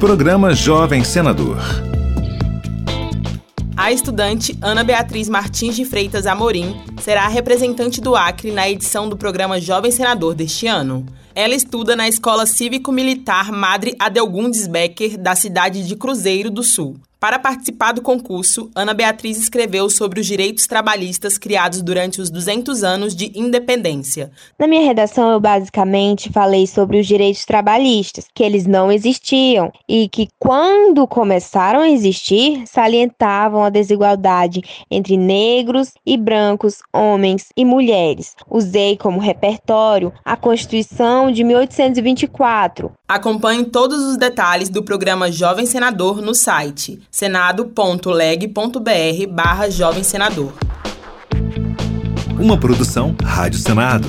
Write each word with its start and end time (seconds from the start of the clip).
Programa 0.00 0.54
Jovem 0.54 1.04
Senador. 1.04 1.58
A 3.76 3.92
estudante 3.92 4.56
Ana 4.62 4.82
Beatriz 4.82 5.28
Martins 5.28 5.76
de 5.76 5.84
Freitas 5.84 6.26
Amorim 6.26 6.74
será 7.02 7.26
a 7.26 7.28
representante 7.28 8.00
do 8.00 8.16
Acre 8.16 8.50
na 8.50 8.66
edição 8.66 9.10
do 9.10 9.16
programa 9.18 9.60
Jovem 9.60 9.90
Senador 9.90 10.34
deste 10.34 10.66
ano. 10.66 11.04
Ela 11.34 11.54
estuda 11.54 11.94
na 11.94 12.08
Escola 12.08 12.46
Cívico-Militar 12.46 13.52
Madre 13.52 13.94
Adelgundes 13.98 14.66
Becker, 14.66 15.18
da 15.18 15.36
cidade 15.36 15.86
de 15.86 15.94
Cruzeiro 15.94 16.50
do 16.50 16.62
Sul. 16.62 16.96
Para 17.20 17.38
participar 17.38 17.92
do 17.92 18.00
concurso, 18.00 18.70
Ana 18.74 18.94
Beatriz 18.94 19.36
escreveu 19.36 19.90
sobre 19.90 20.20
os 20.20 20.26
direitos 20.26 20.66
trabalhistas 20.66 21.36
criados 21.36 21.82
durante 21.82 22.18
os 22.18 22.30
200 22.30 22.82
anos 22.82 23.14
de 23.14 23.30
independência. 23.38 24.30
Na 24.58 24.66
minha 24.66 24.86
redação, 24.86 25.30
eu 25.30 25.38
basicamente 25.38 26.32
falei 26.32 26.66
sobre 26.66 26.98
os 26.98 27.06
direitos 27.06 27.44
trabalhistas, 27.44 28.24
que 28.34 28.42
eles 28.42 28.66
não 28.66 28.90
existiam 28.90 29.70
e 29.86 30.08
que, 30.08 30.28
quando 30.38 31.06
começaram 31.06 31.80
a 31.80 31.90
existir, 31.90 32.62
salientavam 32.66 33.64
a 33.64 33.68
desigualdade 33.68 34.62
entre 34.90 35.18
negros 35.18 35.92
e 36.06 36.16
brancos, 36.16 36.78
homens 36.90 37.48
e 37.54 37.66
mulheres. 37.66 38.34
Usei 38.50 38.96
como 38.96 39.20
repertório 39.20 40.10
a 40.24 40.38
Constituição 40.38 41.30
de 41.30 41.44
1824. 41.44 42.90
Acompanhe 43.10 43.64
todos 43.64 44.04
os 44.04 44.16
detalhes 44.16 44.68
do 44.68 44.84
programa 44.84 45.32
Jovem 45.32 45.66
Senador 45.66 46.22
no 46.22 46.32
site 46.32 47.00
senado.leg.br 47.10 48.54
barra 49.28 49.68
Jovem 49.68 50.04
Senador. 50.04 50.52
Uma 52.38 52.56
produção 52.56 53.16
Rádio 53.20 53.58
Senado. 53.58 54.08